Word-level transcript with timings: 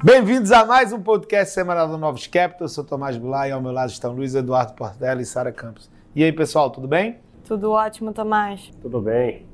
Bem-vindos 0.00 0.52
a 0.52 0.64
mais 0.64 0.92
um 0.92 1.02
podcast 1.02 1.52
semanal 1.52 1.88
do 1.88 1.98
Novos 1.98 2.28
Capital. 2.28 2.66
Eu 2.66 2.68
sou 2.68 2.84
Tomás 2.84 3.16
Goulart 3.16 3.48
e 3.48 3.52
ao 3.52 3.60
meu 3.60 3.72
lado 3.72 3.90
estão 3.90 4.12
Luiz 4.12 4.32
Eduardo 4.32 4.74
Portela 4.74 5.20
e 5.20 5.24
Sara 5.24 5.50
Campos. 5.50 5.90
E 6.14 6.22
aí, 6.22 6.32
pessoal, 6.32 6.70
tudo 6.70 6.86
bem? 6.86 7.18
Tudo 7.44 7.72
ótimo, 7.72 8.12
Tomás. 8.12 8.70
Tudo 8.80 9.00
bem. 9.00 9.44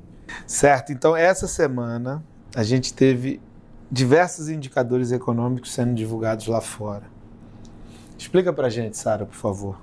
Certo, 0.45 0.91
então 0.91 1.17
essa 1.17 1.47
semana 1.47 2.23
a 2.55 2.61
gente 2.61 2.93
teve 2.93 3.41
diversos 3.89 4.47
indicadores 4.47 5.11
econômicos 5.11 5.73
sendo 5.73 5.95
divulgados 5.95 6.45
lá 6.45 6.61
fora. 6.61 7.05
Explica 8.15 8.53
pra 8.53 8.69
gente, 8.69 8.97
Sara, 8.97 9.25
por 9.25 9.35
favor. 9.35 9.81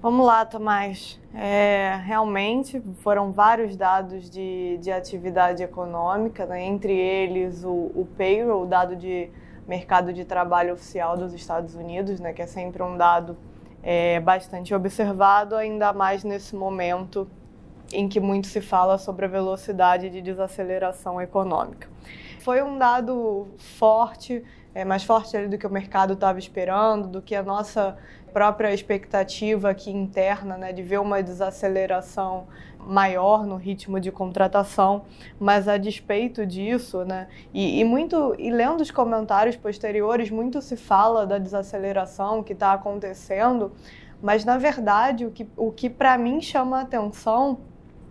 Vamos 0.00 0.24
lá, 0.24 0.46
Tomás. 0.46 1.20
É, 1.34 2.00
realmente 2.02 2.82
foram 3.02 3.32
vários 3.32 3.76
dados 3.76 4.30
de, 4.30 4.78
de 4.78 4.90
atividade 4.90 5.62
econômica, 5.62 6.46
né? 6.46 6.64
entre 6.64 6.94
eles 6.94 7.64
o, 7.64 7.90
o 7.94 8.08
payroll, 8.16 8.62
o 8.62 8.66
dado 8.66 8.96
de 8.96 9.28
mercado 9.66 10.12
de 10.12 10.24
trabalho 10.24 10.74
oficial 10.74 11.16
dos 11.16 11.32
Estados 11.32 11.74
Unidos, 11.74 12.20
né, 12.20 12.32
que 12.32 12.42
é 12.42 12.46
sempre 12.46 12.82
um 12.82 12.96
dado 12.96 13.36
é, 13.82 14.20
bastante 14.20 14.74
observado, 14.74 15.56
ainda 15.56 15.92
mais 15.92 16.24
nesse 16.24 16.54
momento 16.54 17.28
em 17.92 18.08
que 18.08 18.18
muito 18.18 18.46
se 18.46 18.60
fala 18.60 18.98
sobre 18.98 19.26
a 19.26 19.28
velocidade 19.28 20.10
de 20.10 20.20
desaceleração 20.20 21.20
econômica. 21.20 21.88
Foi 22.40 22.62
um 22.62 22.78
dado 22.78 23.48
forte, 23.56 24.42
é, 24.74 24.84
mais 24.84 25.04
forte 25.04 25.46
do 25.46 25.56
que 25.56 25.66
o 25.66 25.70
mercado 25.70 26.14
estava 26.14 26.38
esperando, 26.38 27.06
do 27.06 27.22
que 27.22 27.34
a 27.34 27.42
nossa 27.42 27.96
própria 28.32 28.74
expectativa 28.74 29.70
aqui 29.70 29.90
interna, 29.90 30.58
né, 30.58 30.72
de 30.72 30.82
ver 30.82 30.98
uma 30.98 31.22
desaceleração 31.22 32.48
maior 32.80 33.46
no 33.46 33.56
ritmo 33.56 34.00
de 34.00 34.10
contratação, 34.10 35.04
mas 35.38 35.68
a 35.68 35.78
despeito 35.78 36.44
disso, 36.44 37.04
né, 37.04 37.28
e, 37.52 37.80
e 37.80 37.84
muito 37.84 38.34
e 38.36 38.50
lendo 38.50 38.80
os 38.80 38.90
comentários 38.90 39.56
posteriores, 39.56 40.30
muito 40.30 40.60
se 40.60 40.76
fala 40.76 41.24
da 41.24 41.38
desaceleração 41.38 42.42
que 42.42 42.52
está 42.52 42.72
acontecendo, 42.72 43.72
mas 44.20 44.44
na 44.44 44.58
verdade 44.58 45.24
o 45.24 45.30
que, 45.30 45.46
o 45.56 45.70
que 45.70 45.88
para 45.88 46.18
mim 46.18 46.40
chama 46.40 46.78
a 46.78 46.82
atenção 46.82 47.60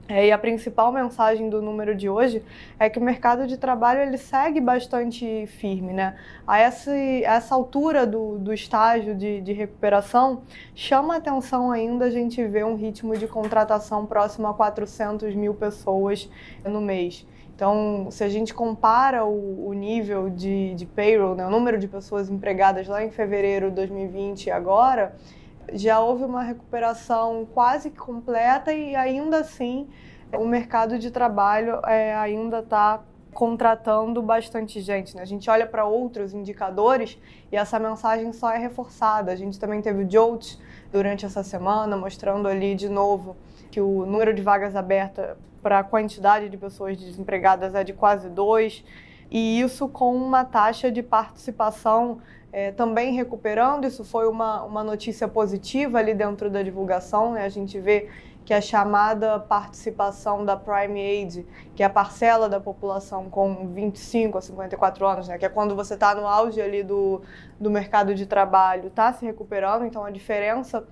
é, 0.08 0.28
e 0.28 0.32
a 0.32 0.38
principal 0.38 0.92
mensagem 0.92 1.50
do 1.50 1.62
número 1.62 1.96
de 1.96 2.10
hoje 2.10 2.44
é 2.78 2.90
que 2.90 3.00
o 3.00 3.02
mercado 3.02 3.48
de 3.48 3.56
trabalho 3.56 4.02
ele 4.02 4.18
segue 4.18 4.60
bastante 4.60 5.48
firme. 5.48 5.94
Né? 5.94 6.18
A 6.46 6.60
essa, 6.60 6.94
essa 6.94 7.56
altura 7.56 8.06
do, 8.06 8.38
do 8.38 8.54
estágio 8.54 9.16
de, 9.16 9.40
de 9.40 9.54
recuperação, 9.54 10.42
chama 10.76 11.16
atenção 11.16 11.72
ainda 11.72 12.06
a 12.06 12.10
gente 12.10 12.46
ver 12.46 12.66
um 12.66 12.76
ritmo 12.76 13.18
de 13.18 13.28
contratação 13.28 14.06
próximo 14.06 14.48
a 14.48 14.54
400 14.54 15.34
mil 15.36 15.54
pessoas 15.54 16.30
no 16.66 16.82
mês. 16.82 17.26
Então, 17.56 18.08
se 18.12 18.26
a 18.26 18.30
gente 18.30 18.54
compara 18.54 19.24
o, 19.24 19.68
o 19.70 19.74
nível 19.74 20.30
de, 20.30 20.74
de 20.76 20.86
payroll, 20.86 21.34
né, 21.34 21.46
o 21.46 21.50
número 21.50 21.78
de 21.78 21.88
pessoas 21.88 22.30
empregadas 22.30 22.88
lá 22.88 23.06
em 23.06 23.10
fevereiro 23.10 23.70
de 23.70 23.76
2020 23.76 24.48
e 24.48 24.52
agora, 24.52 25.16
já 25.72 26.00
houve 26.00 26.24
uma 26.24 26.44
recuperação 26.44 27.48
quase 27.54 27.90
completa 27.90 28.74
e 28.74 28.96
ainda 28.96 29.38
assim 29.38 29.88
o 30.38 30.46
mercado 30.46 30.98
de 30.98 31.12
trabalho 31.12 31.80
é, 31.86 32.16
ainda 32.16 32.60
está 32.60 33.02
contratando 33.34 34.22
bastante 34.22 34.80
gente. 34.82 35.16
Né? 35.16 35.22
A 35.22 35.26
gente 35.26 35.50
olha 35.50 35.66
para 35.66 35.86
outros 35.86 36.34
indicadores 36.34 37.18
e 37.52 37.56
essa 37.56 37.80
mensagem 37.80 38.32
só 38.32 38.52
é 38.52 38.58
reforçada. 38.58 39.32
A 39.32 39.36
gente 39.36 39.60
também 39.60 39.82
teve 39.82 40.04
o 40.04 40.10
JOLT 40.10 40.60
durante 40.92 41.26
essa 41.26 41.44
semana, 41.44 41.98
mostrando 41.98 42.48
ali 42.48 42.76
de 42.76 42.88
novo 42.88 43.36
que 43.72 43.82
o 43.82 44.06
número 44.06 44.34
de 44.34 44.42
vagas 44.42 44.76
abertas 44.76 45.36
para 45.62 45.80
a 45.80 45.84
quantidade 45.84 46.50
de 46.50 46.58
pessoas 46.58 46.98
desempregadas 46.98 47.74
é 47.74 47.84
de 47.84 47.94
quase 47.94 48.30
dois, 48.30 48.84
e 49.32 49.60
isso 49.62 49.88
com 49.88 50.16
uma 50.16 50.44
taxa 50.44 50.92
de 50.92 51.02
participação 51.02 52.20
é, 52.54 52.72
também 52.72 53.14
recuperando. 53.16 53.86
Isso 53.86 54.06
foi 54.06 54.28
uma, 54.28 54.62
uma 54.64 54.84
notícia 54.84 55.28
positiva 55.28 55.98
ali 55.98 56.14
dentro 56.14 56.52
da 56.52 56.62
divulgação. 56.62 57.34
Né? 57.34 57.44
A 57.44 57.50
gente 57.50 57.80
vê 57.80 58.10
que 58.46 58.54
a 58.54 58.62
chamada 58.62 59.40
participação 59.40 60.46
da 60.46 60.56
Prime 60.56 61.02
Age, 61.02 61.46
que 61.76 61.82
é 61.82 61.86
a 61.86 61.90
parcela 61.90 62.48
da 62.48 62.60
população 62.60 63.30
com 63.30 63.68
25 63.70 64.38
a 64.38 64.42
54 64.42 65.08
anos, 65.08 65.28
né? 65.28 65.38
que 65.38 65.46
é 65.46 65.50
quando 65.50 65.76
você 65.76 65.96
está 65.96 66.14
no 66.14 66.28
auge 66.28 66.62
ali 66.62 66.84
do, 66.84 67.22
do 67.60 67.72
mercado 67.72 68.14
de 68.14 68.26
trabalho, 68.28 68.88
está 68.88 69.12
se 69.14 69.26
recuperando. 69.26 69.86
Então, 69.86 70.06
a 70.06 70.12
diferença 70.12 70.86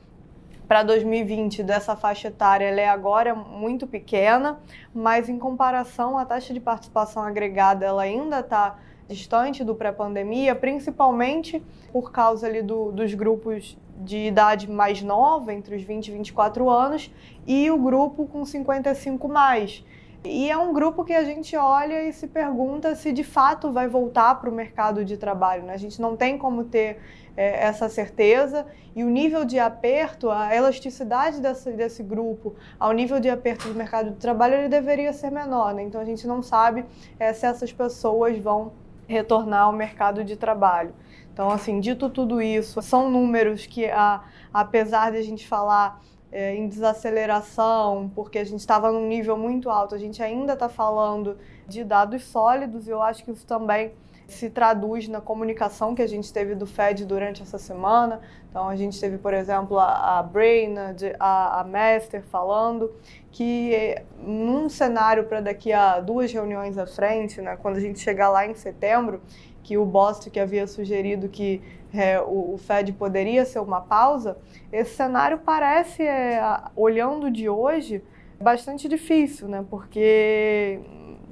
para 0.68 0.84
2020 0.84 1.62
dessa 1.64 1.98
faixa 1.98 2.30
etária 2.30 2.66
ela 2.66 2.80
é 2.80 2.88
agora 2.88 3.36
muito 3.36 3.86
pequena, 3.86 4.58
mas 4.94 5.28
em 5.28 5.38
comparação 5.38 6.18
a 6.18 6.26
taxa 6.26 6.54
de 6.54 6.62
participação 6.62 7.24
agregada 7.24 7.86
ela 7.86 8.04
ainda 8.04 8.40
está 8.40 8.78
distante 9.12 9.64
do 9.64 9.76
pré-pandemia, 9.76 10.56
principalmente 10.56 11.62
por 11.92 12.12
causa 12.12 12.48
ali 12.48 12.62
do, 12.62 12.92
dos 12.92 13.14
grupos 13.14 13.78
de 13.98 14.18
idade 14.18 14.70
mais 14.70 15.02
nova, 15.02 15.54
entre 15.54 15.76
os 15.76 15.84
20 15.84 16.08
e 16.08 16.12
24 16.12 16.70
anos, 16.70 17.12
e 17.46 17.70
o 17.70 17.78
grupo 17.78 18.26
com 18.26 18.44
55 18.44 19.28
mais. 19.28 19.84
E 20.24 20.52
é 20.52 20.58
um 20.58 20.72
grupo 20.72 21.04
que 21.04 21.14
a 21.14 21.24
gente 21.24 21.56
olha 21.58 22.04
e 22.04 22.14
se 22.14 22.28
pergunta 22.28 22.94
se 22.94 23.12
de 23.12 23.24
fato 23.24 23.72
vai 23.72 23.88
voltar 23.88 24.36
para 24.36 24.50
o 24.52 24.54
mercado 24.54 25.04
de 25.04 25.18
trabalho. 25.18 25.64
Né? 25.64 25.74
A 25.74 25.78
gente 25.78 26.00
não 26.00 26.16
tem 26.16 26.38
como 26.38 26.64
ter 26.64 27.00
é, 27.36 27.66
essa 27.66 27.90
certeza 27.90 28.68
e 28.96 29.04
o 29.04 29.10
nível 29.10 29.44
de 29.44 29.58
aperto, 29.58 30.30
a 30.30 30.56
elasticidade 30.56 31.42
desse, 31.42 31.72
desse 31.72 32.04
grupo 32.04 32.54
ao 32.80 32.92
nível 32.92 33.20
de 33.20 33.30
aperto 33.32 33.68
do 33.68 33.74
mercado 33.74 34.12
de 34.12 34.18
trabalho, 34.18 34.56
ele 34.56 34.70
deveria 34.70 35.12
ser 35.12 35.32
menor. 35.32 35.74
Né? 35.74 35.82
Então 35.84 36.00
a 36.00 36.06
gente 36.06 36.28
não 36.28 36.44
sabe 36.44 36.86
é, 37.18 37.34
se 37.34 37.48
essas 37.48 37.74
pessoas 37.74 38.38
vão 38.38 38.74
retornar 39.12 39.64
ao 39.64 39.74
mercado 39.74 40.24
de 40.24 40.36
trabalho. 40.36 40.94
Então, 41.34 41.50
assim, 41.50 41.80
dito 41.80 42.10
tudo 42.10 42.42
isso, 42.42 42.82
são 42.82 43.10
números 43.10 43.66
que, 43.66 43.86
a, 43.86 44.24
apesar 44.54 45.12
de 45.12 45.18
a 45.18 45.22
gente 45.22 45.48
falar 45.48 46.02
é, 46.32 46.56
em 46.56 46.68
desaceleração, 46.68 48.12
porque 48.16 48.40
a 48.40 48.44
gente 48.44 48.60
estava 48.60 48.92
num 48.92 49.08
nível 49.08 49.38
muito 49.38 49.70
alto, 49.70 49.94
a 49.94 49.98
gente 49.98 50.24
ainda 50.24 50.54
está 50.54 50.70
falando 50.70 51.38
de 51.68 51.84
dados 51.84 52.24
sólidos, 52.24 52.88
e 52.88 52.92
eu 52.92 53.02
acho 53.02 53.24
que 53.24 53.32
isso 53.32 53.46
também 53.46 53.92
se 54.34 54.50
traduz 54.50 55.08
na 55.08 55.22
comunicação 55.22 55.94
que 55.94 56.02
a 56.02 56.08
gente 56.08 56.32
teve 56.32 56.56
do 56.56 56.66
Fed 56.66 57.06
durante 57.06 57.42
essa 57.42 57.58
semana. 57.58 58.22
Então, 58.50 58.68
a 58.68 58.76
gente 58.76 59.00
teve, 59.00 59.18
por 59.18 59.34
exemplo, 59.34 59.78
a, 59.80 60.20
a 60.20 60.24
Brainerd, 60.24 61.16
a, 61.20 61.62
a 61.62 61.64
Master 61.64 62.24
falando 62.24 62.92
que 63.32 63.96
num 64.20 64.70
cenário 64.70 65.26
para 65.26 65.42
daqui 65.42 65.72
a 65.72 66.00
duas 66.00 66.32
reuniões 66.32 66.78
à 66.78 66.86
frente, 66.86 67.42
né, 67.42 67.58
quando 67.62 67.78
a 67.78 67.80
gente 67.80 68.00
chegar 68.00 68.30
lá 68.30 68.46
em 68.46 68.54
setembro, 68.54 69.22
que 69.64 69.78
o 69.78 69.86
Boston 69.86 70.30
que 70.30 70.40
havia 70.40 70.68
sugerido 70.68 71.30
que 71.30 71.62
é, 71.94 72.20
o, 72.20 72.54
o, 72.54 72.58
Fed 72.58 72.94
poderia 72.94 73.46
ser 73.46 73.60
uma 73.60 73.82
pausa, 73.82 74.38
esse 74.72 74.96
cenário 74.96 75.40
parece, 75.40 76.04
é, 76.04 76.42
olhando 76.76 77.30
de 77.30 77.50
hoje, 77.50 78.04
bastante 78.40 78.88
difícil, 78.88 79.48
né? 79.48 79.64
Porque 79.70 80.80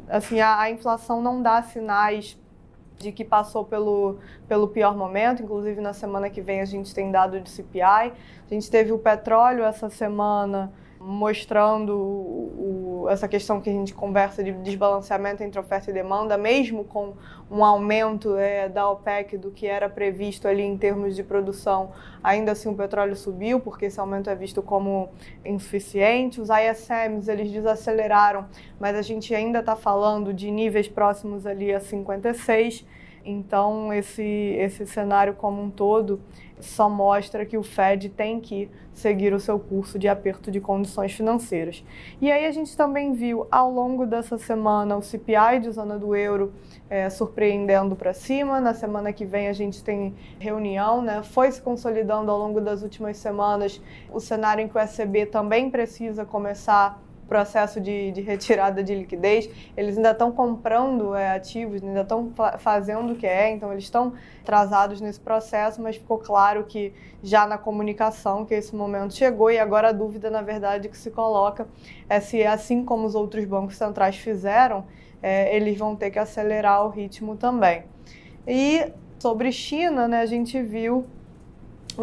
assim 0.08 0.40
a, 0.40 0.60
a 0.60 0.70
inflação 0.70 1.22
não 1.22 1.42
dá 1.42 1.62
sinais 1.64 2.38
de 3.00 3.12
que 3.12 3.24
passou 3.24 3.64
pelo, 3.64 4.18
pelo 4.48 4.68
pior 4.68 4.96
momento, 4.96 5.42
inclusive 5.42 5.80
na 5.80 5.94
semana 5.94 6.30
que 6.30 6.42
vem 6.42 6.62
a 6.62 6.66
gente 6.66 6.94
tem 6.94 7.10
dado 7.10 7.40
de 7.40 7.50
CPI. 7.50 7.82
A 7.82 8.14
gente 8.50 8.70
teve 8.70 8.92
o 8.92 9.00
petróleo 9.00 9.64
essa 9.64 9.90
semana 9.90 10.72
mostrando 11.00 11.96
o, 11.96 13.08
essa 13.10 13.28
questão 13.28 13.62
que 13.62 13.70
a 13.70 13.74
gente 13.74 13.94
conversa 13.94 14.44
de 14.44 14.52
desbalanceamento 14.52 15.42
entre 15.42 15.58
oferta 15.58 15.90
e 15.90 15.94
demanda, 15.94 16.38
mesmo 16.38 16.84
com 16.84 17.14
um 17.50 17.64
aumento 17.64 18.36
é, 18.36 18.68
da 18.68 18.90
OPEC 18.90 19.38
do 19.38 19.50
que 19.50 19.66
era 19.66 19.90
previsto 19.90 20.48
ali 20.48 20.62
em 20.62 20.78
termos 20.78 21.16
de 21.16 21.24
produção, 21.24 21.92
ainda 22.22 22.52
assim 22.52 22.70
o 22.70 22.76
petróleo 22.76 23.16
subiu, 23.16 23.62
porque 23.62 23.86
esse 23.86 24.00
aumento 24.00 24.30
é 24.30 24.36
visto 24.36 24.62
como 24.62 25.10
insuficiente. 25.46 26.42
Os 26.42 26.50
ISMs, 26.50 27.32
eles 27.32 27.50
desaceleraram, 27.50 28.48
mas 28.80 28.96
a 28.96 29.02
gente 29.02 29.34
ainda 29.34 29.60
está 29.60 29.76
falando 29.76 30.34
de 30.34 30.52
níveis 30.52 30.90
próximos 30.90 31.46
ali 31.46 31.74
a 31.74 31.80
56, 31.80 32.86
então 33.30 33.94
esse, 33.94 34.24
esse 34.24 34.86
cenário 34.86 35.34
como 35.34 35.62
um 35.62 35.70
todo 35.70 36.20
só 36.60 36.90
mostra 36.90 37.46
que 37.46 37.58
o 37.58 37.64
Fed 37.64 38.10
tem 38.10 38.40
que 38.40 38.70
seguir 38.94 39.34
o 39.34 39.40
seu 39.40 39.58
curso 39.58 39.98
de 39.98 40.08
aperto 40.08 40.52
de 40.52 40.60
condições 40.60 41.14
financeiras. 41.14 41.84
E 42.22 42.30
aí 42.30 42.46
a 42.46 42.52
gente 42.52 42.76
também 42.76 43.14
viu 43.14 43.48
ao 43.50 43.72
longo 43.72 44.06
dessa 44.06 44.38
semana 44.38 44.98
o 44.98 45.02
CPI 45.02 45.60
de 45.62 45.72
zona 45.72 45.98
do 45.98 46.16
euro 46.16 46.52
é, 46.90 47.10
surpreendendo 47.10 47.96
para 47.96 48.14
cima. 48.14 48.60
Na 48.60 48.74
semana 48.74 49.14
que 49.14 49.26
vem 49.26 49.48
a 49.48 49.54
gente 49.54 49.84
tem 49.84 50.14
reunião, 50.38 51.02
né? 51.02 51.24
Foi 51.24 51.50
se 51.52 51.62
consolidando 51.62 52.30
ao 52.30 52.38
longo 52.38 52.60
das 52.60 52.84
últimas 52.84 53.18
semanas 53.18 53.82
o 54.12 54.20
cenário 54.20 54.64
em 54.64 54.68
que 54.68 54.78
o 54.78 54.80
ECB 54.80 55.28
também 55.28 55.70
precisa 55.70 56.26
começar 56.26 57.02
processo 57.30 57.80
de, 57.80 58.12
de 58.12 58.20
retirada 58.22 58.84
de 58.84 58.94
liquidez, 58.94 59.50
eles 59.78 59.96
ainda 59.96 60.12
estão 60.12 60.32
comprando 60.32 61.16
é, 61.16 61.32
ativos, 61.32 61.82
ainda 61.82 62.02
estão 62.02 62.32
fa 62.34 62.58
fazendo 62.58 63.14
o 63.14 63.16
que 63.16 63.26
é, 63.26 63.52
então 63.52 63.72
eles 63.72 63.86
estão 63.86 64.14
atrasados 64.42 65.00
nesse 65.00 65.20
processo, 65.20 65.82
mas 65.82 65.96
ficou 65.96 66.18
claro 66.18 66.66
que 66.66 66.92
já 67.24 67.48
na 67.48 67.58
comunicação 67.58 68.46
que 68.46 68.54
esse 68.54 68.76
momento 68.76 69.14
chegou 69.14 69.50
e 69.50 69.58
agora 69.58 69.90
a 69.90 69.92
dúvida, 69.94 70.30
na 70.30 70.42
verdade, 70.42 70.90
que 70.90 70.98
se 70.98 71.12
coloca 71.12 71.68
é 72.10 72.20
se, 72.20 72.44
assim 72.44 72.84
como 72.84 73.06
os 73.06 73.16
outros 73.16 73.46
bancos 73.46 73.78
centrais 73.78 74.18
fizeram, 74.18 74.84
é, 75.22 75.56
eles 75.56 75.78
vão 75.78 75.96
ter 75.96 76.12
que 76.12 76.20
acelerar 76.20 76.86
o 76.86 76.90
ritmo 76.90 77.38
também. 77.38 77.84
E 78.48 78.92
Sobre 79.20 79.52
China, 79.52 80.08
né, 80.08 80.22
a 80.22 80.26
gente 80.26 80.62
viu 80.62 81.06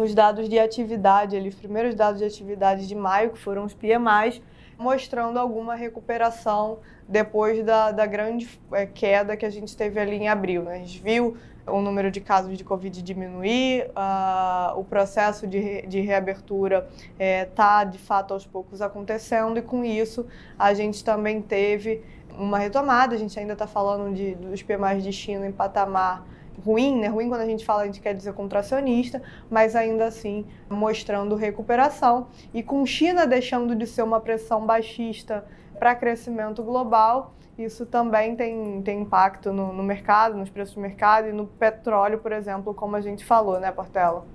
os 0.01 0.13
dados 0.13 0.47
de 0.47 0.59
atividade, 0.59 1.35
ali, 1.35 1.49
os 1.49 1.55
primeiros 1.55 1.95
dados 1.95 2.19
de 2.19 2.25
atividade 2.25 2.87
de 2.87 2.95
maio, 2.95 3.31
que 3.31 3.39
foram 3.39 3.65
os 3.65 3.73
PMIs, 3.73 4.41
mostrando 4.77 5.39
alguma 5.39 5.75
recuperação 5.75 6.79
depois 7.07 7.63
da, 7.63 7.91
da 7.91 8.05
grande 8.05 8.47
é, 8.71 8.85
queda 8.85 9.35
que 9.35 9.45
a 9.45 9.49
gente 9.49 9.75
teve 9.75 9.99
ali 9.99 10.15
em 10.15 10.27
abril. 10.27 10.63
Né? 10.63 10.75
A 10.75 10.77
gente 10.77 11.01
viu 11.01 11.37
o 11.65 11.81
número 11.81 12.09
de 12.09 12.21
casos 12.21 12.57
de 12.57 12.63
Covid 12.63 13.01
diminuir, 13.01 13.89
uh, 13.89 14.79
o 14.79 14.83
processo 14.83 15.45
de, 15.45 15.59
re, 15.59 15.81
de 15.87 15.99
reabertura 15.99 16.87
está, 17.19 17.81
é, 17.81 17.85
de 17.85 17.97
fato, 17.97 18.33
aos 18.33 18.45
poucos 18.45 18.81
acontecendo, 18.81 19.57
e 19.59 19.61
com 19.61 19.83
isso 19.83 20.25
a 20.57 20.73
gente 20.73 21.03
também 21.03 21.41
teve 21.41 22.01
uma 22.37 22.57
retomada. 22.57 23.15
A 23.15 23.17
gente 23.17 23.37
ainda 23.37 23.53
está 23.53 23.67
falando 23.67 24.15
de, 24.15 24.35
dos 24.35 24.61
PMIs 24.61 25.03
de 25.03 25.11
China 25.11 25.45
em 25.45 25.51
patamar 25.51 26.25
ruim, 26.63 26.99
né? 26.99 27.07
Ruim 27.07 27.29
quando 27.29 27.41
a 27.41 27.45
gente 27.45 27.65
fala, 27.65 27.83
a 27.83 27.85
gente 27.85 28.01
quer 28.01 28.13
dizer 28.13 28.33
contracionista, 28.33 29.21
mas 29.49 29.75
ainda 29.75 30.05
assim 30.05 30.45
mostrando 30.69 31.35
recuperação. 31.35 32.27
E 32.53 32.63
com 32.63 32.85
China 32.85 33.25
deixando 33.25 33.75
de 33.75 33.85
ser 33.85 34.01
uma 34.01 34.19
pressão 34.19 34.65
baixista 34.65 35.45
para 35.77 35.95
crescimento 35.95 36.63
global, 36.63 37.33
isso 37.57 37.85
também 37.85 38.35
tem, 38.35 38.81
tem 38.81 39.01
impacto 39.01 39.51
no, 39.51 39.73
no, 39.73 39.83
mercado, 39.83 40.37
nos 40.37 40.49
preços 40.49 40.75
do 40.75 40.81
mercado 40.81 41.27
e 41.27 41.31
no 41.31 41.47
petróleo, 41.47 42.19
por 42.19 42.31
exemplo, 42.31 42.73
como 42.73 42.95
a 42.95 43.01
gente 43.01 43.25
falou, 43.25 43.59
né, 43.59 43.71
Portela? 43.71 44.25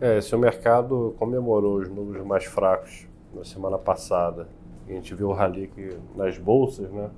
É, 0.00 0.20
se 0.20 0.34
o 0.34 0.38
mercado 0.38 1.14
comemorou 1.18 1.76
os 1.76 1.88
números 1.88 2.26
mais 2.26 2.44
fracos 2.44 3.06
na 3.32 3.44
semana 3.44 3.78
passada, 3.78 4.48
a 4.88 4.92
gente 4.92 5.14
viu 5.14 5.28
o 5.28 5.32
rally 5.32 5.70
nas 6.16 6.38
bolsas, 6.38 6.90
né? 6.90 7.08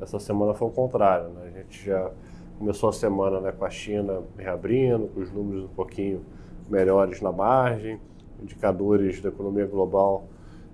Essa 0.00 0.18
semana 0.18 0.52
foi 0.52 0.66
o 0.66 0.70
contrário, 0.72 1.28
né? 1.28 1.52
A 1.54 1.58
gente 1.58 1.86
já 1.86 2.10
começou 2.62 2.90
a 2.90 2.92
semana 2.92 3.40
né, 3.40 3.50
com 3.50 3.64
a 3.64 3.70
China 3.70 4.22
reabrindo, 4.38 5.08
com 5.08 5.20
os 5.20 5.32
números 5.32 5.64
um 5.64 5.74
pouquinho 5.74 6.24
melhores 6.70 7.20
na 7.20 7.32
margem, 7.32 8.00
indicadores 8.40 9.20
da 9.20 9.30
economia 9.30 9.66
global 9.66 10.28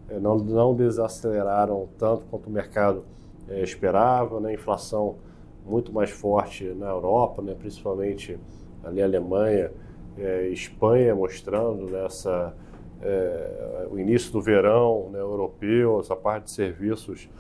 é, 0.07 0.21
não, 0.21 0.37
não 0.37 0.75
desaceleraram 0.75 1.89
tanto 1.97 2.27
quanto 2.27 2.49
o 2.49 2.53
mercado 2.53 3.05
é, 3.49 3.63
esperava, 3.63 4.39
né? 4.39 4.53
inflação 4.53 5.17
muito 5.65 5.91
mais 5.91 6.11
forte 6.11 6.63
na 6.75 6.91
Europa, 6.91 7.41
né? 7.41 7.57
principalmente 7.59 8.39
ali 8.85 9.01
a 9.01 9.07
Alemanha, 9.07 9.73
é, 10.19 10.47
Espanha 10.49 11.15
mostrando 11.15 11.91
nessa 11.91 12.55
né, 13.01 13.87
o 13.91 13.99
início 13.99 14.31
do 14.31 14.43
verão 14.43 15.09
né, 15.11 15.21
europeu, 15.21 16.01
essa 16.01 16.15
parte 16.15 16.45
de 16.45 16.51
serviços 16.51 17.31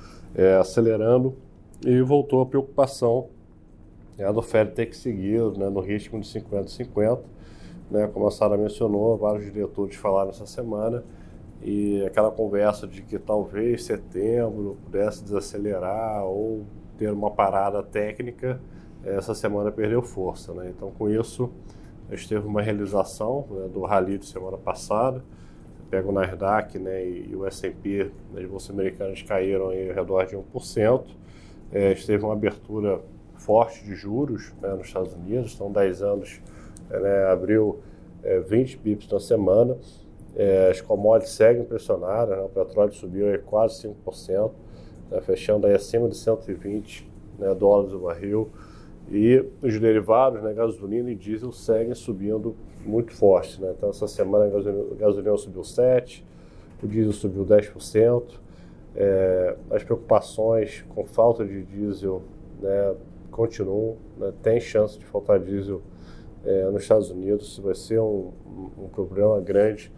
acelerando 0.58 1.36
e 1.84 2.00
voltou 2.00 2.40
a 2.42 2.46
preocupação 2.46 3.28
né, 4.18 4.32
do 4.32 4.42
Fed 4.42 4.72
ter 4.72 4.86
que 4.86 4.96
seguir 4.96 5.40
né, 5.56 5.70
no 5.70 5.80
ritmo 5.80 6.20
de 6.20 6.26
50-50, 6.28 7.20
né, 7.90 8.08
como 8.12 8.26
a 8.26 8.30
Sara 8.30 8.56
mencionou, 8.56 9.16
vários 9.16 9.44
diretores 9.44 9.96
falaram 9.96 10.30
essa 10.30 10.44
semana, 10.44 11.04
e 11.62 12.04
aquela 12.04 12.30
conversa 12.30 12.86
de 12.86 13.02
que 13.02 13.18
talvez 13.18 13.84
setembro 13.84 14.76
pudesse 14.84 15.24
desacelerar 15.24 16.24
ou 16.24 16.64
ter 16.96 17.12
uma 17.12 17.30
parada 17.30 17.82
técnica, 17.82 18.60
essa 19.04 19.34
semana 19.34 19.70
perdeu 19.70 20.02
força. 20.02 20.52
Né? 20.52 20.72
Então, 20.76 20.90
com 20.90 21.08
isso, 21.08 21.50
a 22.10 22.14
gente 22.14 22.28
teve 22.28 22.46
uma 22.46 22.62
realização 22.62 23.46
né, 23.50 23.68
do 23.68 23.82
rally 23.82 24.18
de 24.18 24.26
semana 24.26 24.56
passada. 24.56 25.24
Pega 25.90 26.08
o 26.08 26.12
Nasdaq 26.12 26.78
né, 26.78 27.08
e 27.08 27.34
o 27.34 27.46
S&P, 27.46 28.10
as 28.36 28.46
bolsas 28.46 28.70
americanas 28.70 29.22
caíram 29.22 29.70
aí 29.70 29.88
ao 29.88 29.94
redor 29.94 30.26
de 30.26 30.36
1%. 30.36 31.04
É, 31.72 31.88
a 31.88 31.94
gente 31.94 32.06
teve 32.06 32.24
uma 32.24 32.34
abertura 32.34 33.00
forte 33.38 33.84
de 33.84 33.94
juros 33.94 34.52
né, 34.60 34.68
nos 34.74 34.88
Estados 34.88 35.14
Unidos, 35.14 35.52
estão 35.52 35.72
10 35.72 36.02
anos, 36.02 36.40
né, 36.90 37.24
abriu 37.26 37.80
é, 38.22 38.40
20 38.40 38.78
pips 38.78 39.08
na 39.08 39.20
semana. 39.20 39.76
É, 40.36 40.70
as 40.70 40.80
commodities 40.80 41.34
seguem 41.34 41.64
pressionadas, 41.64 42.36
né? 42.36 42.44
o 42.44 42.48
petróleo 42.48 42.92
subiu 42.92 43.28
aí 43.28 43.38
quase 43.38 43.88
5%, 43.88 44.50
né? 45.10 45.20
fechando 45.20 45.66
aí 45.66 45.74
acima 45.74 46.08
de 46.08 46.16
120 46.16 47.08
né, 47.38 47.54
dólares 47.54 47.92
o 47.92 47.98
barril. 47.98 48.48
E 49.10 49.42
os 49.62 49.80
derivados, 49.80 50.42
né, 50.42 50.52
gasolina 50.52 51.10
e 51.10 51.14
diesel, 51.14 51.50
seguem 51.50 51.94
subindo 51.94 52.54
muito 52.84 53.12
forte. 53.14 53.60
Né? 53.60 53.72
Então, 53.76 53.88
essa 53.88 54.06
semana 54.06 54.44
a 54.44 54.48
gasolina, 54.48 54.84
a 54.92 54.94
gasolina 54.94 55.36
subiu 55.36 55.62
7%, 55.62 56.22
o 56.82 56.86
diesel 56.86 57.12
subiu 57.12 57.44
10%. 57.44 58.22
É, 58.94 59.56
as 59.70 59.82
preocupações 59.84 60.84
com 60.88 61.04
falta 61.04 61.44
de 61.44 61.62
diesel 61.62 62.22
né, 62.60 62.94
continuam. 63.30 63.96
Né? 64.16 64.32
Tem 64.42 64.60
chance 64.60 64.98
de 64.98 65.04
faltar 65.04 65.38
diesel 65.38 65.82
é, 66.44 66.64
nos 66.70 66.82
Estados 66.82 67.10
Unidos. 67.10 67.58
Vai 67.58 67.74
ser 67.74 68.00
um, 68.00 68.32
um 68.78 68.88
problema 68.88 69.40
grande 69.40 69.92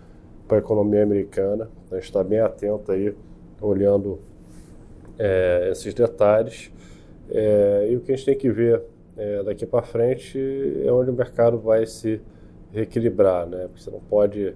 para 0.46 0.58
a 0.58 0.60
economia 0.60 1.02
americana. 1.02 1.70
A 1.90 1.94
gente 1.94 2.04
está 2.04 2.24
bem 2.24 2.40
atento 2.40 2.90
aí, 2.92 3.14
olhando 3.60 4.20
é, 5.18 5.68
esses 5.70 5.94
detalhes. 5.94 6.72
É, 7.28 7.88
e 7.90 7.96
o 7.96 8.00
que 8.00 8.12
a 8.12 8.16
gente 8.16 8.26
tem 8.26 8.36
que 8.36 8.50
ver 8.50 8.82
é, 9.16 9.42
daqui 9.42 9.66
para 9.66 9.82
frente 9.82 10.38
é 10.84 10.90
onde 10.90 11.10
o 11.10 11.12
mercado 11.12 11.58
vai 11.58 11.86
se 11.86 12.20
reequilibrar, 12.72 13.46
né? 13.46 13.66
Porque 13.68 13.82
você 13.82 13.90
não 13.90 14.00
pode 14.00 14.54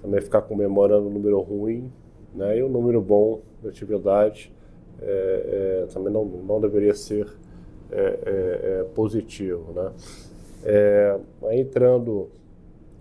também 0.00 0.20
ficar 0.20 0.42
comemorando 0.42 1.08
um 1.08 1.10
número 1.10 1.40
ruim, 1.40 1.92
né? 2.34 2.58
E 2.58 2.62
um 2.62 2.68
número 2.68 3.00
bom 3.00 3.42
de 3.60 3.68
atividade 3.68 4.52
é, 5.00 5.82
é, 5.82 5.86
também 5.92 6.12
não, 6.12 6.24
não 6.24 6.60
deveria 6.60 6.94
ser 6.94 7.26
é, 7.96 8.84
positivo, 8.94 9.72
né? 9.72 9.92
entrando 11.52 12.30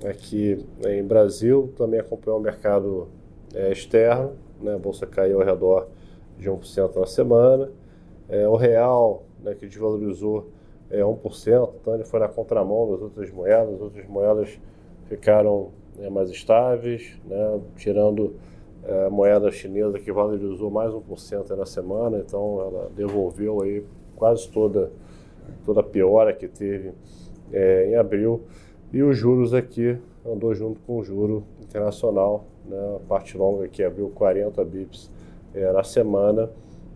aqui 0.05 0.65
né, 0.83 0.99
em 0.99 1.03
Brasil, 1.03 1.73
também 1.77 1.99
acompanhou 1.99 2.39
o 2.39 2.43
mercado 2.43 3.07
é, 3.53 3.71
externo, 3.71 4.33
né, 4.61 4.75
a 4.75 4.77
bolsa 4.77 5.05
caiu 5.05 5.39
ao 5.39 5.45
redor 5.45 5.87
de 6.37 6.49
1% 6.49 6.95
na 6.95 7.05
semana. 7.05 7.69
É, 8.29 8.47
o 8.47 8.55
real, 8.55 9.23
né, 9.43 9.53
que 9.53 9.67
desvalorizou 9.67 10.49
é, 10.89 11.01
1%, 11.01 11.69
então 11.81 11.95
ele 11.95 12.03
foi 12.03 12.19
na 12.19 12.27
contramão 12.27 12.91
das 12.91 13.01
outras 13.01 13.31
moedas, 13.31 13.75
as 13.75 13.81
outras 13.81 14.07
moedas 14.07 14.59
ficaram 15.05 15.69
é, 15.99 16.09
mais 16.09 16.29
estáveis, 16.29 17.17
né, 17.25 17.61
tirando 17.75 18.35
é, 18.83 19.05
a 19.05 19.09
moeda 19.09 19.51
chinesa 19.51 19.99
que 19.99 20.11
valorizou 20.11 20.69
mais 20.69 20.91
1% 20.93 21.49
na 21.55 21.65
semana, 21.65 22.19
então 22.19 22.59
ela 22.61 22.91
devolveu 22.95 23.61
aí 23.61 23.83
quase 24.15 24.49
toda, 24.49 24.91
toda 25.65 25.81
a 25.81 25.83
piora 25.83 26.33
que 26.33 26.47
teve 26.47 26.91
é, 27.51 27.89
em 27.89 27.95
abril. 27.95 28.41
E 28.91 29.01
os 29.01 29.17
juros 29.17 29.53
aqui 29.53 29.97
andou 30.25 30.53
junto 30.53 30.79
com 30.81 30.99
o 30.99 31.03
juro 31.03 31.43
internacional, 31.61 32.45
né? 32.65 32.77
a 32.95 32.99
parte 33.07 33.37
longa 33.37 33.67
que 33.67 33.83
abriu 33.83 34.09
40 34.09 34.63
bips 34.63 35.09
é, 35.53 35.71
na 35.71 35.83
semana 35.83 36.49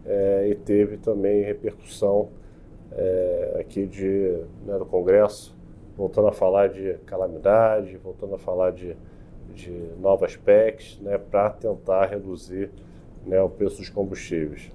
é, 0.06 0.48
e 0.50 0.56
teve 0.56 0.98
também 0.98 1.44
repercussão 1.44 2.30
é, 2.92 3.58
aqui 3.60 3.86
de, 3.86 4.42
né, 4.66 4.78
do 4.78 4.86
Congresso, 4.86 5.56
voltando 5.96 6.28
a 6.28 6.32
falar 6.32 6.70
de 6.70 6.94
calamidade, 7.06 7.98
voltando 7.98 8.36
a 8.36 8.38
falar 8.38 8.72
de, 8.72 8.96
de 9.54 9.72
novas 10.00 10.36
PECs, 10.36 11.00
né, 11.02 11.18
para 11.18 11.50
tentar 11.50 12.06
reduzir 12.06 12.72
né, 13.26 13.42
o 13.42 13.50
preço 13.50 13.78
dos 13.78 13.90
combustíveis. 13.90 14.72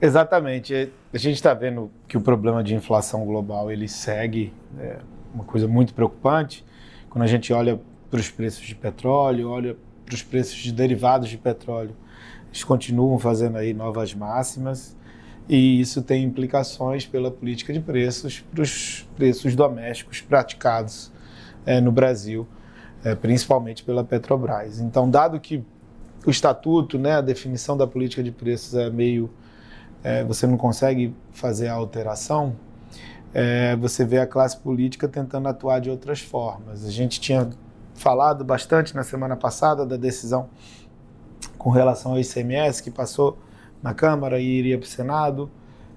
Exatamente. 0.00 0.90
A 1.12 1.18
gente 1.18 1.36
está 1.36 1.54
vendo 1.54 1.90
que 2.06 2.16
o 2.16 2.20
problema 2.20 2.62
de 2.62 2.74
inflação 2.74 3.24
global 3.24 3.70
ele 3.70 3.88
segue 3.88 4.52
é, 4.78 4.98
uma 5.34 5.44
coisa 5.44 5.66
muito 5.66 5.94
preocupante. 5.94 6.64
Quando 7.10 7.24
a 7.24 7.26
gente 7.26 7.52
olha 7.52 7.80
para 8.10 8.20
os 8.20 8.30
preços 8.30 8.66
de 8.66 8.74
petróleo, 8.74 9.48
olha 9.48 9.76
para 10.04 10.14
os 10.14 10.22
preços 10.22 10.56
de 10.56 10.72
derivados 10.72 11.28
de 11.28 11.36
petróleo, 11.36 11.94
eles 12.46 12.64
continuam 12.64 13.18
fazendo 13.18 13.58
aí 13.58 13.74
novas 13.74 14.14
máximas 14.14 14.96
e 15.48 15.80
isso 15.80 16.02
tem 16.02 16.24
implicações 16.24 17.06
pela 17.06 17.30
política 17.30 17.72
de 17.72 17.80
preços 17.80 18.40
para 18.52 18.62
os 18.62 19.08
preços 19.16 19.54
domésticos 19.54 20.20
praticados 20.20 21.10
é, 21.64 21.80
no 21.80 21.90
Brasil, 21.90 22.46
é, 23.02 23.14
principalmente 23.14 23.82
pela 23.82 24.04
Petrobras. 24.04 24.80
Então, 24.80 25.08
dado 25.10 25.40
que 25.40 25.62
o 26.26 26.30
estatuto, 26.30 26.98
né, 26.98 27.12
a 27.12 27.20
definição 27.20 27.76
da 27.76 27.86
política 27.86 28.22
de 28.22 28.30
preços 28.30 28.74
é 28.74 28.90
meio 28.90 29.30
é, 30.02 30.24
você 30.24 30.46
não 30.46 30.56
consegue 30.56 31.14
fazer 31.32 31.68
a 31.68 31.74
alteração, 31.74 32.54
é, 33.34 33.76
você 33.76 34.04
vê 34.04 34.18
a 34.18 34.26
classe 34.26 34.56
política 34.56 35.06
tentando 35.06 35.48
atuar 35.48 35.80
de 35.80 35.90
outras 35.90 36.20
formas. 36.20 36.84
A 36.84 36.90
gente 36.90 37.20
tinha 37.20 37.50
falado 37.94 38.44
bastante 38.44 38.94
na 38.94 39.02
semana 39.02 39.36
passada 39.36 39.84
da 39.84 39.96
decisão 39.96 40.48
com 41.58 41.70
relação 41.70 42.12
ao 42.12 42.20
ICMS 42.20 42.82
que 42.82 42.90
passou 42.90 43.36
na 43.82 43.92
Câmara 43.92 44.40
e 44.40 44.46
iria 44.46 44.78
para 44.78 44.86
o 44.86 44.88
Senado. 44.88 45.50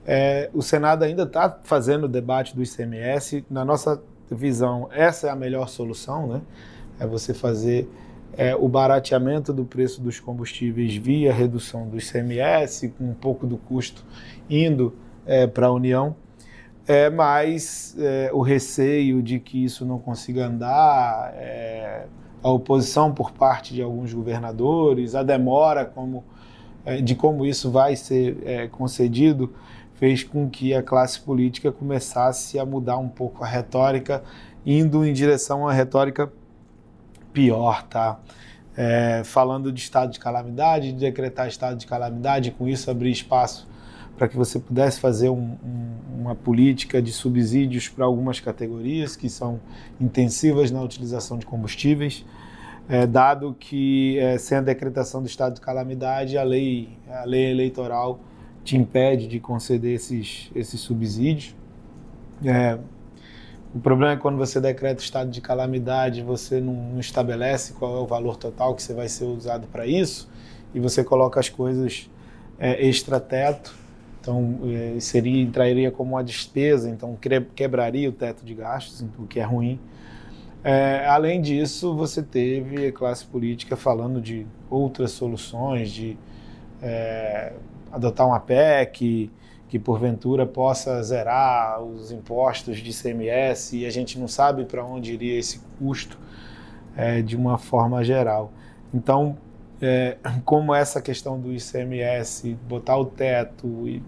É, 0.05 0.49
o 0.53 0.61
Senado 0.61 1.03
ainda 1.03 1.23
está 1.23 1.59
fazendo 1.63 2.05
o 2.05 2.07
debate 2.07 2.55
do 2.55 2.63
ICMS. 2.63 3.45
Na 3.49 3.63
nossa 3.63 4.01
visão, 4.29 4.89
essa 4.91 5.27
é 5.27 5.29
a 5.29 5.35
melhor 5.35 5.69
solução, 5.69 6.27
né? 6.27 6.41
É 6.99 7.05
você 7.05 7.33
fazer 7.33 7.89
é, 8.37 8.55
o 8.55 8.67
barateamento 8.67 9.51
do 9.51 9.65
preço 9.65 10.01
dos 10.01 10.19
combustíveis 10.19 10.95
via 10.95 11.33
redução 11.33 11.87
do 11.87 11.97
ICMS, 11.97 12.89
com 12.89 13.05
um 13.05 13.13
pouco 13.13 13.45
do 13.45 13.57
custo 13.57 14.05
indo 14.49 14.93
é, 15.25 15.47
para 15.47 15.67
a 15.67 15.71
União. 15.71 16.15
é, 16.87 17.09
mas 17.09 17.95
é, 17.99 18.31
o 18.33 18.41
receio 18.41 19.21
de 19.21 19.39
que 19.39 19.63
isso 19.63 19.85
não 19.85 19.99
consiga 19.99 20.47
andar, 20.47 21.33
é, 21.35 22.05
a 22.43 22.49
oposição 22.49 23.13
por 23.13 23.31
parte 23.31 23.73
de 23.73 23.81
alguns 23.81 24.13
governadores, 24.13 25.13
a 25.13 25.23
demora 25.23 25.85
como, 25.85 26.23
é, 26.85 26.99
de 27.01 27.15
como 27.15 27.45
isso 27.45 27.69
vai 27.69 27.95
ser 27.95 28.37
é, 28.43 28.67
concedido, 28.67 29.53
fez 29.93 30.23
com 30.23 30.49
que 30.49 30.73
a 30.73 30.81
classe 30.81 31.19
política 31.19 31.71
começasse 31.71 32.57
a 32.57 32.65
mudar 32.65 32.97
um 32.97 33.07
pouco 33.07 33.43
a 33.43 33.47
retórica, 33.47 34.23
indo 34.65 35.05
em 35.05 35.13
direção 35.13 35.61
uma 35.61 35.73
retórica 35.73 36.31
pior, 37.33 37.83
tá? 37.83 38.19
É, 38.75 39.21
falando 39.25 39.71
de 39.71 39.81
estado 39.81 40.11
de 40.11 40.19
calamidade, 40.19 40.93
de 40.93 40.99
decretar 40.99 41.47
estado 41.47 41.77
de 41.77 41.85
calamidade, 41.85 42.51
com 42.51 42.67
isso 42.67 42.89
abrir 42.89 43.11
espaço 43.11 43.69
para 44.21 44.27
que 44.27 44.37
você 44.37 44.59
pudesse 44.59 44.99
fazer 44.99 45.29
um, 45.29 45.57
um, 45.63 46.21
uma 46.21 46.35
política 46.35 47.01
de 47.01 47.11
subsídios 47.11 47.89
para 47.89 48.05
algumas 48.05 48.39
categorias 48.39 49.15
que 49.15 49.27
são 49.27 49.59
intensivas 49.99 50.69
na 50.69 50.79
utilização 50.81 51.39
de 51.39 51.45
combustíveis, 51.45 52.23
é, 52.87 53.07
dado 53.07 53.55
que 53.59 54.19
é, 54.19 54.37
sem 54.37 54.59
a 54.59 54.61
decretação 54.61 55.21
do 55.21 55.27
estado 55.27 55.55
de 55.55 55.61
calamidade 55.61 56.37
a 56.37 56.43
lei, 56.43 56.89
a 57.09 57.25
lei 57.25 57.49
eleitoral 57.49 58.19
te 58.63 58.77
impede 58.77 59.27
de 59.27 59.39
conceder 59.39 59.95
esses, 59.95 60.51
esses 60.53 60.79
subsídios. 60.79 61.55
É, 62.45 62.77
o 63.73 63.79
problema 63.79 64.13
é 64.13 64.17
quando 64.17 64.37
você 64.37 64.59
decreta 64.59 65.01
estado 65.01 65.29
de 65.29 65.41
calamidade, 65.41 66.21
você 66.21 66.59
não, 66.59 66.99
estabelece 66.99 67.73
qual 67.73 67.97
é 67.97 67.99
o 67.99 68.05
valor 68.05 68.35
total 68.35 68.75
que 68.75 68.83
você 68.83 68.93
vai 68.93 69.07
ser 69.07 69.25
usado 69.25 69.67
para 69.67 69.85
isso 69.85 70.29
e 70.73 70.79
você 70.79 71.03
coloca 71.03 71.39
as 71.39 71.49
coisas 71.49 72.09
é, 72.59 72.85
extra-teto 72.85 73.81
então, 74.21 74.59
é, 74.65 74.99
seria, 74.99 75.41
entraria 75.41 75.89
como 75.89 76.11
uma 76.11 76.23
despesa, 76.23 76.87
então 76.87 77.17
quebraria 77.55 78.07
o 78.07 78.11
teto 78.11 78.45
de 78.45 78.53
gastos, 78.53 79.03
o 79.17 79.25
que 79.25 79.39
é 79.39 79.43
ruim. 79.43 79.79
É, 80.63 81.07
além 81.07 81.41
disso, 81.41 81.95
você 81.95 82.21
teve 82.21 82.85
a 82.85 82.91
classe 82.91 83.25
política 83.25 83.75
falando 83.75 84.21
de 84.21 84.45
outras 84.69 85.09
soluções, 85.11 85.89
de 85.89 86.15
é, 86.83 87.53
adotar 87.91 88.27
uma 88.27 88.39
PEC 88.39 89.31
que 89.71 89.79
porventura 89.79 90.45
possa 90.45 91.01
zerar 91.01 91.81
os 91.81 92.11
impostos 92.11 92.79
de 92.79 92.89
ICMS 92.89 93.77
e 93.77 93.85
a 93.85 93.89
gente 93.89 94.19
não 94.19 94.27
sabe 94.27 94.65
para 94.65 94.83
onde 94.83 95.13
iria 95.13 95.39
esse 95.39 95.61
custo 95.79 96.19
é, 96.93 97.21
de 97.21 97.37
uma 97.37 97.57
forma 97.57 98.03
geral. 98.03 98.51
Então, 98.93 99.37
é, 99.81 100.17
como 100.43 100.75
essa 100.75 101.01
questão 101.01 101.39
do 101.39 101.53
ICMS, 101.53 102.53
botar 102.67 102.97
o 102.97 103.05
teto 103.05 103.87
e 103.87 104.03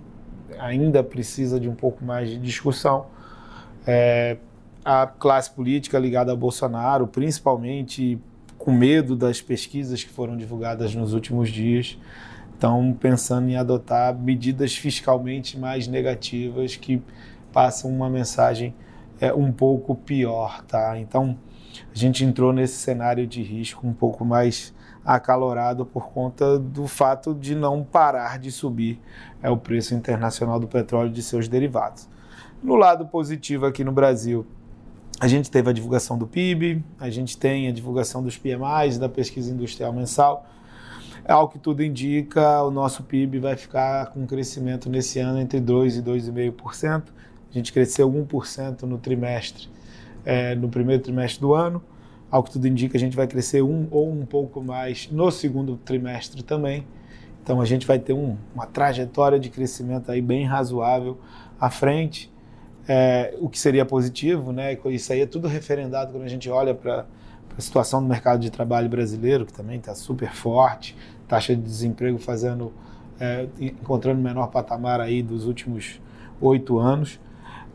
ainda 0.60 1.02
precisa 1.02 1.58
de 1.58 1.70
um 1.70 1.76
pouco 1.76 2.04
mais 2.04 2.30
de 2.30 2.38
discussão. 2.38 3.06
É, 3.88 4.36
a 4.84 5.08
classe 5.08 5.50
política 5.50 5.98
ligada 5.98 6.34
a 6.34 6.36
Bolsonaro, 6.36 7.08
principalmente 7.08 8.20
com 8.58 8.74
medo 8.74 9.16
das 9.16 9.42
pesquisas 9.42 10.04
que 10.04 10.10
foram 10.10 10.36
divulgadas 10.36 10.94
nos 10.94 11.14
últimos 11.14 11.50
dias, 11.50 11.98
estão 12.64 12.94
pensando 12.94 13.50
em 13.50 13.58
adotar 13.58 14.18
medidas 14.18 14.74
fiscalmente 14.74 15.60
mais 15.60 15.86
negativas 15.86 16.78
que 16.78 17.04
passam 17.52 17.92
uma 17.92 18.10
mensagem 18.10 18.74
é, 19.20 19.34
um 19.34 19.52
pouco 19.52 19.94
pior, 19.94 20.64
tá? 20.64 20.98
Então 20.98 21.38
a 21.94 21.98
gente 21.98 22.24
entrou 22.24 22.54
nesse 22.54 22.76
cenário 22.76 23.28
de 23.28 23.44
risco 23.44 23.86
um 23.86 23.92
pouco 23.92 24.24
mais 24.24 24.74
acalorado 25.04 25.86
por 25.86 26.08
conta 26.08 26.58
do 26.58 26.88
fato 26.88 27.34
de 27.34 27.54
não 27.54 27.84
parar 27.84 28.40
de 28.40 28.50
subir 28.50 28.98
é, 29.42 29.50
o 29.50 29.58
preço 29.58 29.94
internacional 29.94 30.58
do 30.58 30.68
petróleo 30.68 31.10
e 31.10 31.14
de 31.14 31.22
seus 31.22 31.50
derivados. 31.50 32.08
No 32.64 32.76
lado 32.76 33.06
positivo 33.08 33.66
aqui 33.66 33.84
no 33.84 33.92
Brasil, 33.92 34.48
a 35.20 35.28
gente 35.28 35.52
teve 35.52 35.70
a 35.70 35.74
divulgação 35.74 36.18
do 36.18 36.26
PIB, 36.26 36.82
a 36.98 37.10
gente 37.10 37.38
tem 37.38 37.68
a 37.68 37.74
divulgação 37.74 38.24
dos 38.24 38.38
PMIs, 38.38 38.98
da 38.98 39.10
pesquisa 39.10 39.52
industrial 39.52 39.92
mensal. 39.92 40.48
Ao 41.28 41.48
que 41.48 41.58
tudo 41.58 41.84
indica, 41.84 42.62
o 42.64 42.72
nosso 42.72 43.04
PIB 43.04 43.40
vai 43.40 43.56
ficar 43.56 44.08
com 44.08 44.22
um 44.22 44.28
crescimento 44.28 44.90
nesse 44.90 45.20
ano 45.20 45.40
entre 45.40 45.62
2% 45.62 45.98
e 45.98 46.02
2,5%. 46.02 47.04
A 47.50 47.54
gente 47.54 47.72
cresceu 47.72 48.12
1% 48.12 48.84
no 48.84 48.98
trimestre, 48.98 49.70
é, 50.26 50.56
no 50.56 50.68
primeiro 50.70 51.02
trimestre 51.02 51.40
do 51.40 51.54
ano 51.54 51.82
ao 52.34 52.42
que 52.42 52.50
tudo 52.50 52.68
indica, 52.68 52.98
a 52.98 53.00
gente 53.00 53.16
vai 53.16 53.28
crescer 53.28 53.62
um 53.62 53.88
ou 53.92 54.12
um 54.12 54.26
pouco 54.26 54.60
mais 54.60 55.08
no 55.12 55.30
segundo 55.30 55.78
trimestre 55.78 56.42
também. 56.42 56.84
Então 57.44 57.62
a 57.62 57.66
gente 57.66 57.86
vai 57.86 58.00
ter 58.00 58.14
um, 58.14 58.36
uma 58.56 58.66
trajetória 58.66 59.40
de 59.40 59.52
crescimento 59.52 60.12
aí 60.12 60.20
bem 60.20 60.44
razoável 60.44 61.20
à 61.60 61.70
frente, 61.70 62.34
é, 62.88 63.36
o 63.40 63.48
que 63.48 63.60
seria 63.60 63.86
positivo, 63.86 64.52
né? 64.52 64.76
Isso 64.86 65.14
aí 65.14 65.22
é 65.22 65.28
tudo 65.28 65.48
referendado 65.48 66.12
quando 66.12 66.24
a 66.24 66.28
gente 66.28 66.50
olha 66.50 66.74
para 66.74 67.06
a 67.56 67.62
situação 67.62 68.02
do 68.02 68.10
mercado 68.10 68.40
de 68.40 68.50
trabalho 68.50 68.90
brasileiro, 68.90 69.46
que 69.46 69.54
também 69.54 69.78
está 69.78 69.94
super 69.94 70.34
forte, 70.34 70.98
taxa 71.28 71.56
de 71.56 71.62
desemprego 71.62 72.18
fazendo, 72.18 72.74
é, 73.20 73.48
encontrando 73.60 74.20
o 74.20 74.24
menor 74.24 74.48
patamar 74.48 75.00
aí 75.02 75.22
dos 75.22 75.46
últimos 75.46 76.00
oito 76.42 76.80
anos. 76.80 77.20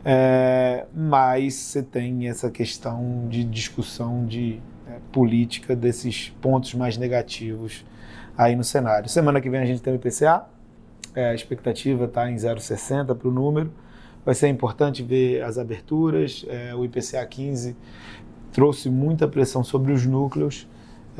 É, 0.03 0.85
mas 0.95 1.55
você 1.55 1.83
tem 1.83 2.29
essa 2.29 2.49
questão 2.49 3.27
de 3.29 3.43
discussão 3.43 4.25
de 4.25 4.59
é, 4.87 4.97
política 5.11 5.75
desses 5.75 6.29
pontos 6.41 6.73
mais 6.73 6.97
negativos 6.97 7.85
aí 8.37 8.55
no 8.55 8.63
cenário. 8.63 9.09
Semana 9.09 9.41
que 9.41 9.49
vem 9.49 9.59
a 9.59 9.65
gente 9.65 9.81
tem 9.81 9.91
o 9.91 9.97
IPCA, 9.97 10.45
é, 11.15 11.29
a 11.29 11.33
expectativa 11.33 12.05
está 12.05 12.29
em 12.29 12.35
0,60 12.35 13.15
para 13.15 13.27
o 13.27 13.31
número. 13.31 13.71
Vai 14.25 14.35
ser 14.35 14.47
importante 14.47 15.03
ver 15.03 15.41
as 15.43 15.57
aberturas. 15.57 16.45
É, 16.47 16.73
o 16.75 16.85
IPCA 16.85 17.25
15 17.25 17.75
trouxe 18.51 18.89
muita 18.89 19.27
pressão 19.27 19.63
sobre 19.63 19.91
os 19.91 20.05
núcleos. 20.05 20.67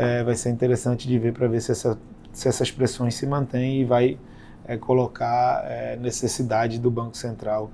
É, 0.02 0.24
vai 0.24 0.36
ser 0.36 0.50
interessante 0.50 1.08
de 1.08 1.20
ver 1.20 1.34
para 1.34 1.48
ver 1.48 1.62
se, 1.62 1.72
essa, 1.72 2.00
se, 2.32 2.48
essas 2.48 2.72
pressões 2.72 3.16
se 3.16 3.26
mantêm 3.28 3.82
e 3.82 3.86
vai 3.86 4.18
é, 4.66 4.78
colocar 4.78 5.64
necessidade 6.00 6.80
do 6.80 6.90
Banco 6.90 7.18
Central 7.18 7.70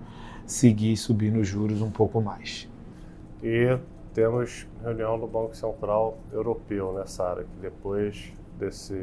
seguir 0.45 0.95
subindo 0.97 1.39
os 1.39 1.47
juros 1.47 1.81
um 1.81 1.91
pouco 1.91 2.21
mais. 2.21 2.69
E 3.43 3.77
temos 4.13 4.67
reunião 4.81 5.19
do 5.19 5.27
Banco 5.27 5.55
Central 5.55 6.17
Europeu 6.31 6.93
nessa 6.93 7.29
área, 7.29 7.43
que 7.43 7.59
depois 7.61 8.31
desse 8.57 8.93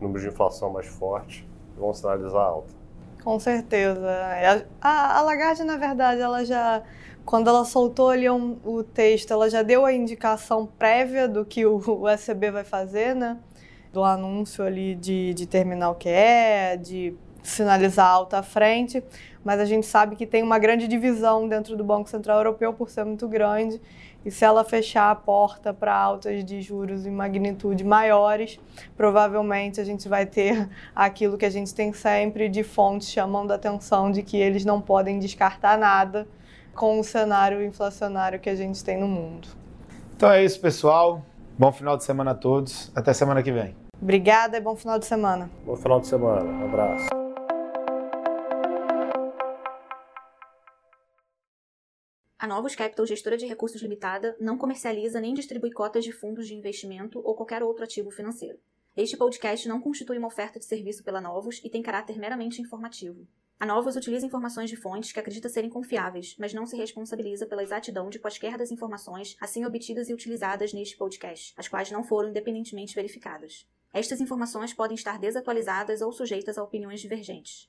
número 0.00 0.20
de 0.20 0.28
inflação 0.28 0.70
mais 0.70 0.86
forte, 0.86 1.48
vão 1.76 1.92
sinalizar 1.94 2.42
alta. 2.42 2.72
Com 3.22 3.38
certeza. 3.38 4.08
A, 4.80 5.18
a 5.18 5.22
Lagarde, 5.22 5.64
na 5.64 5.76
verdade, 5.76 6.20
ela 6.20 6.44
já, 6.44 6.82
quando 7.28 7.48
ela 7.48 7.62
soltou 7.62 8.08
ali 8.08 8.30
um, 8.30 8.56
o 8.64 8.82
texto, 8.82 9.32
ela 9.32 9.50
já 9.50 9.62
deu 9.62 9.84
a 9.84 9.92
indicação 9.92 10.64
prévia 10.64 11.28
do 11.28 11.44
que 11.44 11.66
o, 11.66 11.78
o 11.86 12.08
ECB 12.08 12.50
vai 12.50 12.64
fazer, 12.64 13.14
né? 13.14 13.36
Do 13.92 14.02
anúncio 14.02 14.64
ali 14.64 14.94
de, 14.94 15.34
de 15.34 15.46
terminar 15.46 15.90
o 15.90 15.94
que 15.94 16.08
é, 16.08 16.74
de 16.78 17.14
sinalizar 17.42 18.06
alta 18.06 18.38
à 18.38 18.42
frente 18.42 19.04
mas 19.48 19.60
a 19.60 19.64
gente 19.64 19.86
sabe 19.86 20.14
que 20.14 20.26
tem 20.26 20.42
uma 20.42 20.58
grande 20.58 20.86
divisão 20.86 21.48
dentro 21.48 21.74
do 21.74 21.82
Banco 21.82 22.10
Central 22.10 22.36
Europeu 22.36 22.72
por 22.74 22.90
ser 22.90 23.04
muito 23.04 23.26
grande. 23.26 23.80
E 24.22 24.30
se 24.30 24.44
ela 24.44 24.62
fechar 24.62 25.10
a 25.10 25.14
porta 25.14 25.72
para 25.72 25.94
altas 25.94 26.44
de 26.44 26.60
juros 26.60 27.06
em 27.06 27.10
magnitude 27.10 27.82
maiores, 27.82 28.60
provavelmente 28.94 29.80
a 29.80 29.84
gente 29.84 30.06
vai 30.06 30.26
ter 30.26 30.68
aquilo 30.94 31.38
que 31.38 31.46
a 31.46 31.50
gente 31.50 31.74
tem 31.74 31.94
sempre 31.94 32.46
de 32.46 32.62
fontes 32.62 33.08
chamando 33.08 33.50
a 33.50 33.54
atenção 33.54 34.10
de 34.10 34.22
que 34.22 34.36
eles 34.36 34.66
não 34.66 34.82
podem 34.82 35.18
descartar 35.18 35.78
nada 35.78 36.28
com 36.78 37.00
o 37.00 37.02
cenário 37.02 37.60
inflacionário 37.60 38.38
que 38.38 38.48
a 38.48 38.54
gente 38.54 38.84
tem 38.84 38.96
no 38.96 39.08
mundo. 39.08 39.48
Então 40.16 40.30
é 40.30 40.44
isso, 40.44 40.60
pessoal. 40.60 41.26
Bom 41.58 41.72
final 41.72 41.96
de 41.96 42.04
semana 42.04 42.30
a 42.30 42.34
todos. 42.36 42.92
Até 42.94 43.12
semana 43.12 43.42
que 43.42 43.50
vem. 43.50 43.74
Obrigada 44.00 44.56
e 44.56 44.60
bom 44.60 44.76
final 44.76 44.96
de 44.96 45.04
semana. 45.04 45.50
Bom 45.66 45.74
final 45.74 46.00
de 46.00 46.06
semana. 46.06 46.44
Um 46.44 46.64
abraço. 46.66 47.08
A 52.38 52.46
Novos 52.46 52.76
Capital, 52.76 53.04
gestora 53.04 53.36
de 53.36 53.44
recursos 53.44 53.82
limitada, 53.82 54.36
não 54.40 54.56
comercializa 54.56 55.20
nem 55.20 55.34
distribui 55.34 55.72
cotas 55.72 56.04
de 56.04 56.12
fundos 56.12 56.46
de 56.46 56.54
investimento 56.54 57.20
ou 57.24 57.34
qualquer 57.34 57.64
outro 57.64 57.82
ativo 57.82 58.12
financeiro. 58.12 58.56
Este 58.96 59.16
podcast 59.16 59.68
não 59.68 59.80
constitui 59.80 60.16
uma 60.16 60.28
oferta 60.28 60.60
de 60.60 60.64
serviço 60.64 61.02
pela 61.02 61.20
Novos 61.20 61.60
e 61.64 61.68
tem 61.68 61.82
caráter 61.82 62.16
meramente 62.18 62.62
informativo. 62.62 63.26
A 63.60 63.66
Novos 63.66 63.96
utiliza 63.96 64.24
informações 64.24 64.70
de 64.70 64.76
fontes 64.76 65.10
que 65.10 65.18
acredita 65.18 65.48
serem 65.48 65.68
confiáveis, 65.68 66.36
mas 66.38 66.54
não 66.54 66.64
se 66.64 66.76
responsabiliza 66.76 67.44
pela 67.44 67.62
exatidão 67.62 68.08
de 68.08 68.20
quaisquer 68.20 68.56
das 68.56 68.70
informações 68.70 69.36
assim 69.40 69.64
obtidas 69.64 70.08
e 70.08 70.14
utilizadas 70.14 70.72
neste 70.72 70.96
podcast, 70.96 71.54
as 71.56 71.66
quais 71.66 71.90
não 71.90 72.04
foram 72.04 72.30
independentemente 72.30 72.94
verificadas. 72.94 73.66
Estas 73.92 74.20
informações 74.20 74.72
podem 74.72 74.94
estar 74.94 75.18
desatualizadas 75.18 76.00
ou 76.02 76.12
sujeitas 76.12 76.56
a 76.56 76.62
opiniões 76.62 77.00
divergentes. 77.00 77.68